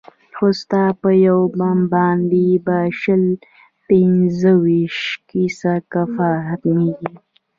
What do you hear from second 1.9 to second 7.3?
باندې به شل پينځه ويشت كسه كفار ختميږي.